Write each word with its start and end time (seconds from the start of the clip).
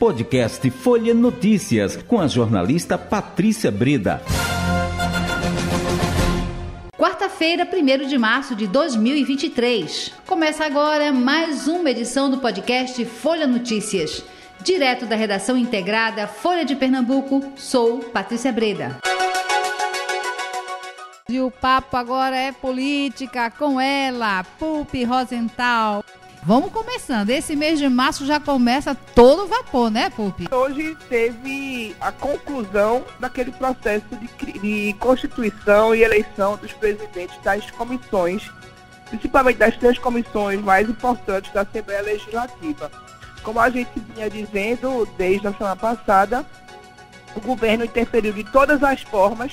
Podcast 0.00 0.70
Folha 0.70 1.12
Notícias, 1.12 1.94
com 1.94 2.18
a 2.18 2.26
jornalista 2.26 2.96
Patrícia 2.96 3.70
Breda. 3.70 4.22
Quarta-feira, 6.96 7.68
1 7.70 8.08
de 8.08 8.16
março 8.16 8.54
de 8.54 8.66
2023. 8.66 10.10
Começa 10.26 10.64
agora 10.64 11.12
mais 11.12 11.68
uma 11.68 11.90
edição 11.90 12.30
do 12.30 12.38
podcast 12.38 13.04
Folha 13.04 13.46
Notícias. 13.46 14.24
Direto 14.64 15.04
da 15.04 15.16
redação 15.16 15.54
integrada 15.54 16.26
Folha 16.26 16.64
de 16.64 16.74
Pernambuco, 16.74 17.52
sou 17.54 17.98
Patrícia 17.98 18.50
Breda. 18.50 18.96
E 21.28 21.42
o 21.42 21.50
papo 21.50 21.98
agora 21.98 22.36
é 22.36 22.52
política 22.52 23.50
com 23.50 23.78
ela, 23.78 24.44
Pulpe 24.58 25.04
Rosenthal. 25.04 26.02
Vamos 26.42 26.72
começando. 26.72 27.28
Esse 27.28 27.54
mês 27.54 27.78
de 27.78 27.88
março 27.88 28.24
já 28.24 28.40
começa 28.40 28.94
todo 28.94 29.46
vapor, 29.46 29.90
né, 29.90 30.08
Pupi? 30.08 30.48
Hoje 30.50 30.96
teve 31.08 31.94
a 32.00 32.10
conclusão 32.10 33.04
daquele 33.18 33.52
processo 33.52 34.06
de, 34.16 34.58
de 34.58 34.94
constituição 34.98 35.94
e 35.94 36.02
eleição 36.02 36.56
dos 36.56 36.72
presidentes 36.72 37.36
das 37.42 37.70
comissões, 37.70 38.50
principalmente 39.10 39.58
das 39.58 39.76
três 39.76 39.98
comissões 39.98 40.60
mais 40.62 40.88
importantes 40.88 41.52
da 41.52 41.60
Assembleia 41.60 42.00
Legislativa. 42.00 42.90
Como 43.42 43.60
a 43.60 43.68
gente 43.68 43.90
vinha 44.14 44.30
dizendo 44.30 45.06
desde 45.18 45.46
a 45.46 45.52
semana 45.52 45.76
passada, 45.76 46.46
o 47.36 47.40
governo 47.40 47.84
interferiu 47.84 48.32
de 48.32 48.44
todas 48.44 48.82
as 48.82 49.02
formas 49.02 49.52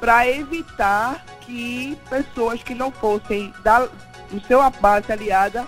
para 0.00 0.26
evitar 0.26 1.22
que 1.42 1.98
pessoas 2.08 2.62
que 2.62 2.74
não 2.74 2.90
fossem 2.90 3.52
da, 3.62 3.80
do 4.30 4.40
seu 4.46 4.58
base 4.80 5.12
aliada 5.12 5.66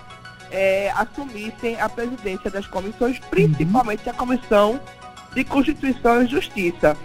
é, 0.51 0.91
assumissem 0.95 1.79
a 1.79 1.89
presidência 1.89 2.49
das 2.49 2.67
comissões, 2.67 3.19
principalmente 3.19 4.09
a 4.09 4.13
Comissão 4.13 4.79
de 5.33 5.43
Constituição 5.43 6.23
e 6.23 6.27
Justiça. 6.27 6.97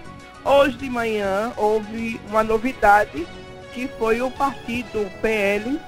Hoje 0.45 0.77
de 0.77 0.91
manhã 0.91 1.53
houve 1.57 2.21
uma 2.29 2.43
novidade, 2.43 3.27
que 3.73 3.89
foi 3.99 4.21
o 4.21 4.31
partido 4.31 5.09
PL 5.21 5.79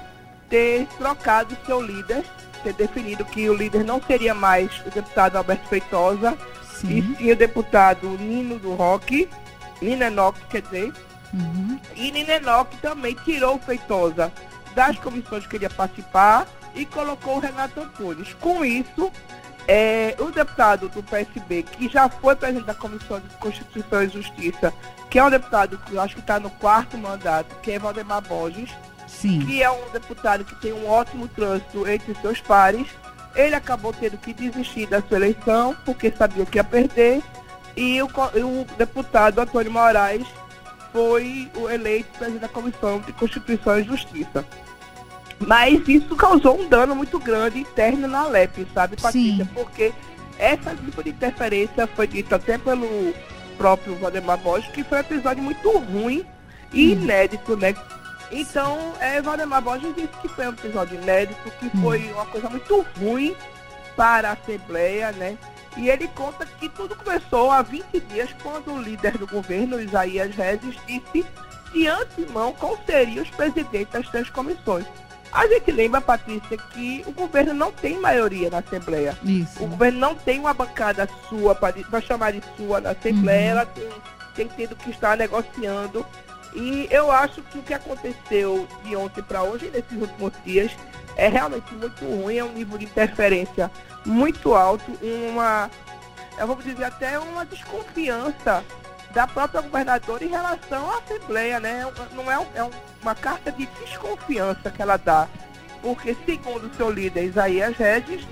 ter 0.49 0.87
trocado 0.97 1.57
seu 1.65 1.81
líder, 1.81 2.23
ter 2.63 2.73
definido 2.73 3.25
que 3.25 3.49
o 3.49 3.53
líder 3.53 3.83
não 3.83 4.01
seria 4.01 4.33
mais 4.33 4.71
o 4.85 4.89
deputado 4.89 5.35
Alberto 5.35 5.67
Feitosa, 5.67 6.37
sim. 6.63 7.15
e 7.17 7.17
sim 7.17 7.31
o 7.31 7.35
deputado 7.35 8.07
Nino 8.17 8.57
do 8.59 8.73
Roque, 8.75 9.29
Enoch, 9.81 10.39
quer 10.49 10.61
dizer, 10.61 10.93
uhum. 11.33 11.79
e 11.95 12.09
Enoch 12.09 12.75
também 12.81 13.15
tirou 13.25 13.55
o 13.55 13.59
Feitosa 13.59 14.31
das 14.75 14.99
comissões 14.99 15.47
que 15.47 15.55
ele 15.55 15.65
ia 15.65 15.69
participar 15.69 16.45
e 16.75 16.85
colocou 16.85 17.37
o 17.37 17.39
Renato 17.39 17.79
Antunes. 17.79 18.33
Com 18.35 18.63
isso, 18.63 19.11
é, 19.67 20.15
o 20.19 20.25
deputado 20.25 20.89
do 20.89 21.01
PSB, 21.01 21.63
que 21.63 21.87
já 21.87 22.09
foi 22.09 22.35
presidente 22.35 22.65
da 22.65 22.75
Comissão 22.75 23.19
de 23.19 23.29
Constituição 23.37 24.03
e 24.03 24.09
Justiça, 24.09 24.73
que 25.09 25.17
é 25.17 25.23
um 25.23 25.29
deputado 25.29 25.77
que 25.79 25.93
eu 25.93 26.01
acho 26.01 26.15
que 26.15 26.21
está 26.21 26.39
no 26.39 26.49
quarto 26.49 26.97
mandato, 26.97 27.55
que 27.61 27.71
é 27.71 27.79
Valdemar 27.79 28.21
Borges, 28.21 28.69
Sim. 29.07 29.39
que 29.39 29.63
é 29.63 29.71
um 29.71 29.89
deputado 29.91 30.43
que 30.43 30.55
tem 30.55 30.73
um 30.73 30.87
ótimo 30.87 31.27
trânsito 31.27 31.87
entre 31.87 32.13
seus 32.15 32.41
pares, 32.41 32.87
ele 33.35 33.55
acabou 33.55 33.93
tendo 33.93 34.17
que 34.17 34.33
desistir 34.33 34.87
da 34.87 35.01
sua 35.01 35.17
eleição, 35.17 35.75
porque 35.85 36.11
sabia 36.11 36.45
que 36.45 36.57
ia 36.57 36.63
perder, 36.63 37.21
e 37.75 38.01
o, 38.01 38.07
o 38.07 38.65
deputado 38.77 39.39
Antônio 39.39 39.71
Moraes 39.71 40.25
foi 40.95 41.51
o 41.57 41.69
eleito 41.69 42.17
presidente 42.17 42.39
da 42.39 42.47
Comissão 42.47 43.01
de 43.01 43.11
Constituição 43.11 43.77
e 43.77 43.83
Justiça. 43.83 44.45
Mas 45.37 45.85
isso 45.89 46.15
causou 46.15 46.57
um 46.57 46.69
dano 46.69 46.95
muito 46.95 47.19
grande 47.19 47.59
interno 47.59 48.07
na 48.07 48.25
LEP, 48.25 48.65
sabe, 48.73 48.95
Patrícia? 48.95 49.43
Sim. 49.43 49.49
Porque 49.53 49.91
essa 50.39 50.73
tipo 50.73 51.03
de 51.03 51.09
interferência 51.09 51.85
foi 51.85 52.07
dita 52.07 52.37
até 52.37 52.57
pelo 52.57 53.13
próprio 53.57 53.93
Valdemar 53.95 54.37
Borges, 54.37 54.71
que 54.71 54.85
foi 54.85 54.99
um 54.99 55.01
episódio 55.01 55.43
muito 55.43 55.69
ruim 55.79 56.25
e 56.71 56.87
hum. 56.87 56.91
inédito, 56.91 57.57
né? 57.57 57.75
Então, 58.31 58.93
é, 59.01 59.21
Valdemar 59.21 59.61
Borges 59.61 59.93
disse 59.95 60.17
que 60.21 60.29
foi 60.29 60.47
um 60.47 60.51
episódio 60.51 60.95
inédito, 60.95 61.51
que 61.59 61.65
hum. 61.65 61.81
foi 61.81 62.09
uma 62.13 62.25
coisa 62.27 62.49
muito 62.49 62.85
ruim 62.97 63.35
para 63.97 64.29
a 64.29 64.31
Assembleia, 64.31 65.11
né? 65.11 65.37
E 65.77 65.89
ele 65.89 66.07
conta 66.09 66.45
que 66.45 66.69
tudo 66.69 66.95
começou 66.95 67.51
há 67.51 67.61
20 67.61 67.99
dias, 68.01 68.29
quando 68.41 68.73
o 68.73 68.81
líder 68.81 69.17
do 69.17 69.27
governo, 69.27 69.79
Isaías 69.79 70.33
Rezes, 70.35 70.75
disse 70.87 71.25
de 71.73 71.87
antemão 71.87 72.53
qual 72.53 72.79
seriam 72.85 73.23
os 73.23 73.29
presidentes 73.29 73.91
das 73.91 74.07
três 74.09 74.29
comissões. 74.29 74.85
A 75.31 75.45
gente 75.47 75.69
lembra, 75.69 75.99
Patrícia, 75.99 76.57
que 76.57 77.03
o 77.05 77.11
governo 77.11 77.53
não 77.53 77.69
tem 77.69 77.99
maioria 77.99 78.49
na 78.49 78.59
Assembleia. 78.59 79.17
Isso. 79.21 79.61
O 79.61 79.67
governo 79.67 79.99
não 79.99 80.15
tem 80.15 80.39
uma 80.39 80.53
bancada 80.53 81.09
sua, 81.27 81.53
para 81.53 82.01
chamar 82.01 82.31
de 82.31 82.41
sua 82.55 82.79
na 82.79 82.91
Assembleia, 82.91 83.41
uhum. 83.41 83.59
ela 83.59 83.65
tem, 83.65 83.89
tem 84.33 84.47
tido 84.47 84.77
que 84.77 84.89
estar 84.91 85.17
negociando. 85.17 86.05
E 86.53 86.87
eu 86.89 87.11
acho 87.11 87.41
que 87.41 87.57
o 87.57 87.63
que 87.63 87.73
aconteceu 87.73 88.65
de 88.85 88.95
ontem 88.95 89.21
para 89.21 89.43
hoje, 89.43 89.69
nesses 89.69 90.01
últimos 90.01 90.31
dias, 90.45 90.71
é 91.15 91.27
realmente 91.27 91.73
muito 91.73 92.05
ruim, 92.05 92.37
é 92.37 92.43
um 92.43 92.53
nível 92.53 92.77
de 92.77 92.85
interferência 92.85 93.71
muito 94.05 94.53
alto, 94.53 94.85
uma, 95.01 95.69
eu 96.37 96.47
vou 96.47 96.55
dizer 96.57 96.83
até 96.83 97.17
uma 97.17 97.45
desconfiança 97.45 98.63
da 99.11 99.25
própria 99.25 99.61
governadora 99.61 100.23
em 100.23 100.29
relação 100.29 100.91
à 100.91 100.97
Assembleia, 100.97 101.59
né? 101.59 101.85
Não 102.13 102.29
é, 102.29 102.35
é 102.55 102.69
uma 103.01 103.15
carta 103.15 103.51
de 103.51 103.65
desconfiança 103.65 104.69
que 104.69 104.81
ela 104.81 104.97
dá, 104.97 105.27
porque 105.81 106.15
segundo 106.25 106.67
o 106.67 106.75
seu 106.75 106.89
líder 106.89 107.23
Isaías 107.23 107.77
Regis, 107.77 108.27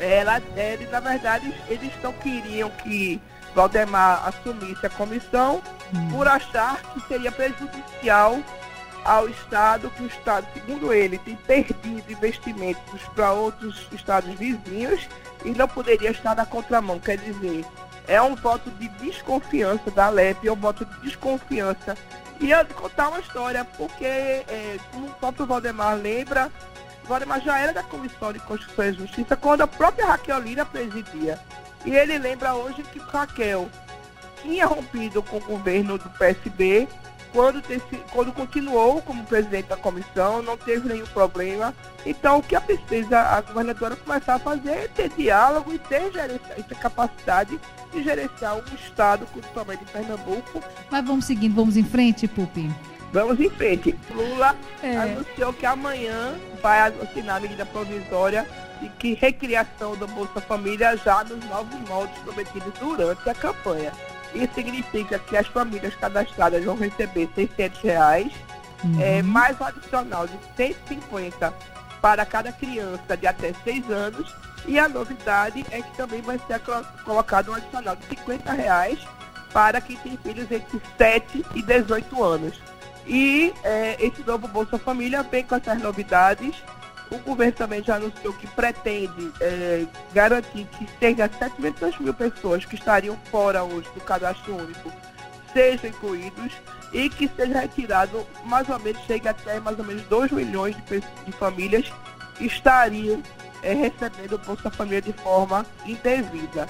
ela, 0.00 0.42
ele, 0.56 0.86
na 0.88 1.00
verdade, 1.00 1.54
eles 1.68 1.92
não 2.02 2.12
queriam 2.12 2.68
que 2.68 3.20
Valdemar 3.54 4.28
assumisse 4.28 4.84
a 4.84 4.90
comissão 4.90 5.62
hum. 5.94 6.08
por 6.10 6.28
achar 6.28 6.82
que 6.92 7.00
seria 7.08 7.32
prejudicial 7.32 8.38
ao 9.06 9.28
Estado, 9.28 9.90
que 9.90 10.02
o 10.02 10.06
Estado, 10.06 10.46
segundo 10.52 10.92
ele, 10.92 11.18
tem 11.18 11.36
perdido 11.36 12.12
investimentos 12.12 13.00
para 13.14 13.32
outros 13.32 13.86
estados 13.92 14.34
vizinhos 14.36 15.08
e 15.44 15.50
não 15.50 15.68
poderia 15.68 16.10
estar 16.10 16.34
na 16.34 16.44
contramão. 16.44 16.98
Quer 16.98 17.18
dizer, 17.18 17.64
é 18.08 18.20
um 18.20 18.34
voto 18.34 18.68
de 18.70 18.88
desconfiança 18.88 19.90
da 19.92 20.08
LEP, 20.08 20.48
é 20.48 20.52
um 20.52 20.56
voto 20.56 20.84
de 20.84 21.00
desconfiança. 21.00 21.96
E 22.40 22.50
eu 22.50 22.66
contar 22.66 23.08
uma 23.08 23.20
história, 23.20 23.64
porque, 23.64 24.04
é, 24.04 24.76
como 24.92 25.06
o 25.06 25.14
próprio 25.14 25.46
Valdemar 25.46 25.96
lembra, 25.96 26.50
Valdemar 27.04 27.40
já 27.40 27.58
era 27.58 27.72
da 27.72 27.84
Comissão 27.84 28.32
de 28.32 28.40
Constituição 28.40 28.86
e 28.86 28.92
Justiça 28.92 29.36
quando 29.36 29.62
a 29.62 29.66
própria 29.66 30.06
Raquel 30.06 30.40
Lira 30.40 30.66
presidia. 30.66 31.38
E 31.84 31.94
ele 31.94 32.18
lembra 32.18 32.54
hoje 32.54 32.82
que 32.82 32.98
Raquel 32.98 33.70
tinha 34.42 34.66
rompido 34.66 35.22
com 35.22 35.36
o 35.36 35.40
governo 35.40 35.96
do 35.96 36.10
PSB 36.10 36.88
quando, 37.32 37.62
quando 38.12 38.32
continuou 38.32 39.02
como 39.02 39.24
presidente 39.24 39.68
da 39.68 39.76
comissão, 39.76 40.42
não 40.42 40.56
teve 40.56 40.88
nenhum 40.88 41.06
problema. 41.06 41.74
Então, 42.04 42.38
o 42.38 42.42
que 42.42 42.56
a 42.56 42.60
precisa 42.60 43.20
a 43.20 43.40
governadora 43.40 43.96
começar 43.96 44.34
a 44.34 44.38
fazer 44.38 44.70
é 44.70 44.88
ter 44.88 45.08
diálogo 45.10 45.72
e 45.72 45.78
ter, 45.78 46.10
ter 46.10 46.74
capacidade 46.76 47.58
de 47.92 48.02
gerenciar 48.02 48.56
um 48.56 48.74
Estado, 48.74 49.26
principalmente 49.32 49.82
em 49.82 49.86
Pernambuco. 49.86 50.62
Mas 50.90 51.04
vamos 51.04 51.24
seguindo, 51.24 51.54
vamos 51.54 51.76
em 51.76 51.84
frente, 51.84 52.26
Pupi. 52.28 52.70
Vamos 53.12 53.40
em 53.40 53.48
frente. 53.50 53.98
Lula 54.10 54.54
é. 54.82 54.96
anunciou 54.96 55.52
que 55.52 55.64
amanhã 55.64 56.34
vai 56.62 56.80
assinar 56.80 57.36
a 57.36 57.40
medida 57.40 57.64
provisória 57.64 58.46
de 58.80 58.88
que 58.90 59.14
recriação 59.14 59.96
do 59.96 60.06
Bolsa 60.08 60.40
Família 60.40 60.96
já 60.96 61.24
nos 61.24 61.42
novos 61.46 61.80
moldes 61.88 62.18
prometidos 62.18 62.72
durante 62.78 63.28
a 63.28 63.34
campanha. 63.34 63.92
Isso 64.36 64.54
significa 64.54 65.18
que 65.18 65.36
as 65.36 65.46
famílias 65.46 65.94
cadastradas 65.96 66.64
vão 66.64 66.76
receber 66.76 67.28
600 67.34 67.80
reais, 67.80 68.32
uhum. 68.84 69.00
é, 69.00 69.22
mais 69.22 69.60
um 69.60 69.64
adicional 69.64 70.26
de 70.26 70.38
150 70.56 71.52
para 72.00 72.24
cada 72.26 72.52
criança 72.52 73.16
de 73.16 73.26
até 73.26 73.52
6 73.64 73.90
anos. 73.90 74.34
E 74.66 74.78
a 74.78 74.88
novidade 74.88 75.64
é 75.70 75.80
que 75.80 75.96
também 75.96 76.20
vai 76.20 76.38
ser 76.46 76.60
colocado 77.04 77.50
um 77.50 77.54
adicional 77.54 77.96
de 77.96 78.06
50 78.06 78.52
reais 78.52 78.98
para 79.52 79.80
quem 79.80 79.96
tem 79.96 80.18
filhos 80.18 80.50
entre 80.50 80.82
7 80.98 81.46
e 81.54 81.62
18 81.62 82.22
anos. 82.22 82.60
E 83.06 83.54
é, 83.62 83.96
esse 84.00 84.22
novo 84.22 84.48
Bolsa 84.48 84.78
Família 84.78 85.22
vem 85.22 85.44
com 85.44 85.54
essas 85.54 85.80
novidades 85.80 86.54
o 87.10 87.18
governo 87.18 87.52
também 87.52 87.82
já 87.82 87.96
anunciou 87.96 88.32
que 88.34 88.46
pretende 88.48 89.32
é, 89.40 89.86
garantir 90.12 90.66
que 90.66 90.88
cerca 90.98 91.28
de 91.28 91.38
700 91.38 92.00
mil 92.00 92.14
pessoas 92.14 92.64
que 92.64 92.74
estariam 92.74 93.16
fora 93.30 93.62
hoje 93.62 93.88
do 93.94 94.00
cadastro 94.00 94.56
único 94.56 94.92
sejam 95.52 95.90
incluídos 95.90 96.52
e 96.92 97.08
que 97.08 97.28
seja 97.28 97.60
retirado 97.60 98.26
mais 98.44 98.68
ou 98.68 98.78
menos, 98.78 99.02
chegue 99.04 99.28
até 99.28 99.60
mais 99.60 99.78
ou 99.78 99.84
menos 99.84 100.02
2 100.04 100.32
milhões 100.32 100.76
de, 100.84 101.00
de 101.00 101.32
famílias 101.32 101.90
que 102.36 102.46
estariam 102.46 103.22
é, 103.62 103.72
recebendo 103.72 104.34
o 104.34 104.38
Bolsa 104.38 104.70
Família 104.70 105.02
de 105.02 105.12
forma 105.12 105.64
indevida. 105.84 106.68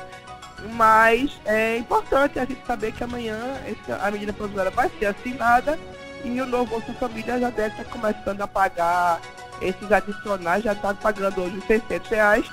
Mas 0.73 1.39
é 1.45 1.77
importante 1.77 2.39
a 2.39 2.45
gente 2.45 2.65
saber 2.67 2.93
que 2.93 3.05
amanhã 3.05 3.39
essa, 3.67 3.97
a 4.03 4.11
medida 4.11 4.33
provisória 4.33 4.71
vai 4.71 4.91
ser 4.99 5.07
assinada 5.07 5.79
e 6.25 6.41
o 6.41 6.47
novo 6.47 6.71
Bolsa 6.71 6.93
Família 6.95 7.39
já 7.39 7.51
deve 7.51 7.81
estar 7.81 7.85
começando 7.85 8.41
a 8.41 8.49
pagar 8.49 9.21
esses 9.61 9.91
adicionais 9.91 10.65
já 10.65 10.73
estão 10.73 10.95
pagando 10.97 11.43
hoje 11.43 11.63
600 11.67 12.09
reais. 12.11 12.47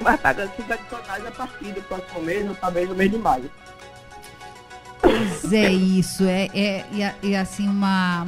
mais 0.00 0.20
pagamentos 0.20 0.70
adicionais 0.70 1.26
a 1.26 1.30
partir 1.30 1.72
do 1.72 1.82
próximo 1.82 2.22
mês, 2.22 2.48
ou 2.48 2.54
talvez 2.54 2.88
no 2.88 2.94
mês 2.94 3.10
de 3.10 3.18
maio. 3.18 3.50
Pois 5.00 5.52
é 5.52 5.70
isso, 5.70 6.24
é, 6.24 6.48
é 6.54 6.84
e, 6.92 7.28
e 7.28 7.36
assim 7.36 7.68
uma 7.68 8.26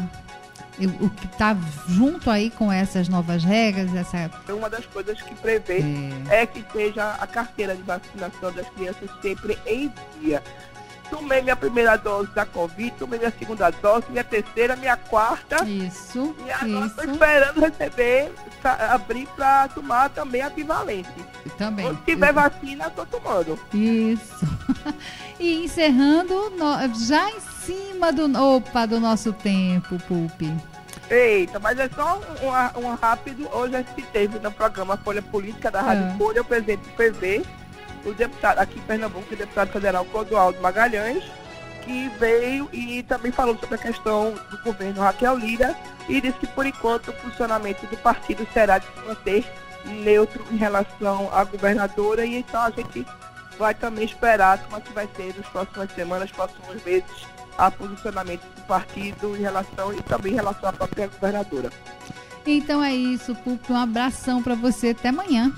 o 1.03 1.11
que 1.11 1.27
está 1.27 1.55
junto 1.89 2.31
aí 2.31 2.51
com 2.51 2.73
essas 2.73 3.07
novas 3.09 3.45
regras, 3.45 3.95
essa 3.95 4.31
uma 4.49 4.71
das 4.71 4.87
coisas 4.87 5.21
que 5.21 5.35
prevê 5.35 5.83
é. 6.31 6.43
é 6.43 6.47
que 6.47 6.65
seja 6.73 7.17
a 7.21 7.27
carteira 7.27 7.77
de 7.77 7.83
vacinação 7.83 8.51
das 8.53 8.67
crianças 8.71 9.11
sempre 9.21 9.59
em 9.67 9.93
dia 10.19 10.43
tomei 11.11 11.43
minha 11.43 11.57
primeira 11.57 11.97
dose 11.97 12.31
da 12.31 12.47
Covid, 12.47 12.93
tomei 12.93 13.19
minha 13.19 13.33
segunda 13.37 13.71
dose, 13.71 14.07
minha 14.09 14.25
terceira, 14.25 14.77
minha 14.77 14.97
quarta. 14.97 15.65
Isso. 15.65 16.35
E 16.47 16.51
agora 16.51 16.87
estou 16.87 17.05
esperando 17.05 17.61
receber, 17.61 18.33
abrir 18.65 19.27
para 19.37 19.69
tomar 19.69 20.09
também 20.11 20.41
a 20.41 20.49
bivalente. 20.49 21.11
Também. 21.59 21.89
Se 21.89 22.03
tiver 22.07 22.33
vacina, 22.33 22.87
estou 22.87 23.05
tomando. 23.07 23.59
Isso. 23.75 24.47
e 25.39 25.65
encerrando, 25.65 26.35
já 27.07 27.29
em 27.29 27.41
cima 27.41 28.13
do, 28.13 28.31
opa, 28.41 28.87
do 28.87 29.01
nosso 29.01 29.33
tempo, 29.33 29.99
Pupi. 30.07 30.55
Eita, 31.11 31.59
mas 31.59 31.77
é 31.79 31.89
só 31.89 32.21
um, 32.41 32.87
um, 32.87 32.95
rápido. 32.95 33.49
Hoje 33.53 33.75
a 33.75 33.83
gente 33.83 34.03
teve 34.13 34.39
no 34.39 34.53
programa 34.53 34.97
Folha 34.97 35.21
Política 35.21 35.69
da 35.69 35.83
Rádio 35.83 36.05
ah. 36.05 36.15
Folha, 36.17 36.41
o 36.41 36.45
presidente 36.45 36.83
do 36.83 36.91
PV, 36.91 37.45
o 38.05 38.13
deputado 38.13 38.59
aqui 38.59 38.79
em 38.79 38.83
Pernambuco, 38.83 39.33
o 39.33 39.37
deputado 39.37 39.73
federal 39.73 40.05
Clodoaldo 40.05 40.61
Magalhães, 40.61 41.25
que 41.85 42.09
veio 42.19 42.69
e 42.73 43.03
também 43.03 43.33
falou 43.33 43.57
sobre 43.59 43.75
a 43.75 43.79
questão 43.79 44.35
do 44.51 44.63
governo 44.63 45.01
Raquel 45.01 45.37
Lira 45.37 45.77
e 46.09 46.21
disse 46.21 46.39
que 46.39 46.47
por 46.49 46.67
enquanto 46.67 47.09
o 47.09 47.13
funcionamento 47.15 47.87
do 47.87 47.97
partido 47.97 48.47
será 48.53 48.79
de 48.79 48.87
se 48.87 49.07
manter 49.07 49.45
neutro 49.85 50.45
em 50.51 50.57
relação 50.57 51.31
à 51.33 51.43
governadora 51.45 52.25
e 52.25 52.37
então 52.37 52.61
a 52.61 52.71
gente 52.71 53.07
vai 53.59 53.75
também 53.75 54.05
esperar 54.05 54.59
como 54.65 54.77
é 54.77 54.81
que 54.81 54.93
vai 54.93 55.09
ser 55.17 55.35
nas 55.37 55.47
próximas 55.47 55.93
semanas, 55.93 56.31
próximos 56.31 56.83
meses, 56.83 57.27
a 57.59 57.71
posicionamento 57.71 58.43
do 58.43 58.63
partido 58.63 59.37
em 59.37 59.41
relação 59.41 59.93
e 59.93 60.03
também 60.03 60.33
em 60.33 60.37
relação 60.37 60.69
à 60.69 60.73
própria 60.73 61.07
governadora. 61.07 61.71
Então 62.47 62.83
é 62.83 62.95
isso, 62.95 63.35
Pup, 63.37 63.71
um 63.71 63.77
abração 63.77 64.43
para 64.43 64.55
você, 64.55 64.91
até 64.91 65.09
amanhã. 65.09 65.53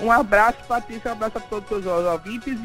Um 0.00 0.10
abraço, 0.12 0.58
Patrícia, 0.66 1.10
um 1.10 1.12
abraço 1.12 1.38
a 1.38 1.40
todos 1.40 1.70
os 1.70 1.86
ouvintes. 1.86 2.58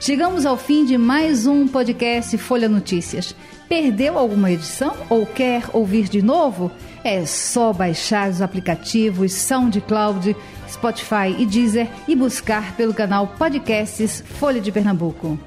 Chegamos 0.00 0.46
ao 0.46 0.56
fim 0.56 0.84
de 0.86 0.96
mais 0.96 1.46
um 1.46 1.68
podcast 1.68 2.36
Folha 2.38 2.68
Notícias. 2.68 3.34
Perdeu 3.68 4.18
alguma 4.18 4.50
edição 4.50 4.96
ou 5.08 5.26
quer 5.26 5.64
ouvir 5.72 6.08
de 6.08 6.22
novo? 6.22 6.72
É 7.04 7.24
só 7.26 7.72
baixar 7.72 8.30
os 8.30 8.42
aplicativos 8.42 9.32
SoundCloud, 9.34 10.34
Spotify 10.68 11.36
e 11.38 11.46
Deezer 11.46 11.88
e 12.08 12.16
buscar 12.16 12.74
pelo 12.76 12.94
canal 12.94 13.28
Podcasts 13.28 14.24
Folha 14.38 14.60
de 14.60 14.72
Pernambuco. 14.72 15.38